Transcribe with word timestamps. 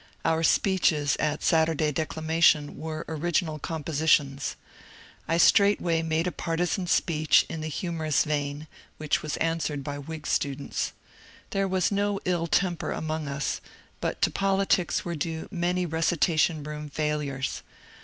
Our 0.25 0.41
speeches 0.41 1.15
at 1.19 1.43
Saturday 1.43 1.91
declamation 1.91 2.75
were 2.75 3.05
original 3.07 3.59
composi 3.59 4.07
tions. 4.07 4.55
I 5.27 5.37
straightway 5.37 6.01
made 6.01 6.25
a 6.25 6.31
partisan 6.31 6.87
speech, 6.87 7.45
in 7.47 7.61
the 7.61 7.67
humour 7.67 8.05
ous 8.05 8.25
Tcin, 8.25 8.65
which 8.97 9.21
was 9.21 9.37
answered 9.37 9.83
by 9.83 9.99
Whig 9.99 10.25
students. 10.25 10.93
There 11.51 11.67
was 11.67 11.91
no 11.91 12.19
ill 12.25 12.47
temper 12.47 12.91
among 12.91 13.27
us, 13.27 13.61
but 13.99 14.23
to 14.23 14.31
politics 14.31 15.05
were 15.05 15.13
due 15.13 15.47
many 15.51 15.85
reci 15.85 16.17
tation 16.17 16.65
room 16.65 16.89
failures. 16.89 17.61